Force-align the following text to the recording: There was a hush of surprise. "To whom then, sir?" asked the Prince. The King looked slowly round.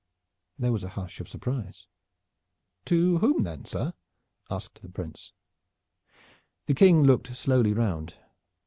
There 0.57 0.71
was 0.73 0.83
a 0.83 0.89
hush 0.89 1.19
of 1.19 1.29
surprise. 1.29 1.85
"To 2.85 3.19
whom 3.19 3.43
then, 3.43 3.65
sir?" 3.65 3.93
asked 4.49 4.81
the 4.81 4.89
Prince. 4.89 5.31
The 6.65 6.73
King 6.73 7.03
looked 7.03 7.35
slowly 7.37 7.75
round. 7.75 8.15